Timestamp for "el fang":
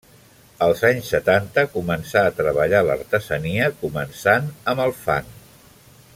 4.89-5.31